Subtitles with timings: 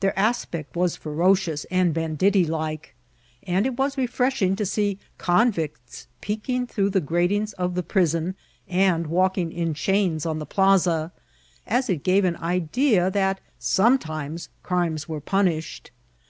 [0.00, 2.94] Their aspect was ferocious and banditti like,
[3.44, 8.34] and it was refireshing to see convicts peeping through the gratings of the prison,
[8.68, 11.12] and viralking in chains on the plaza,
[11.66, 15.92] as it gave an idea that scmietimes crimes were punished.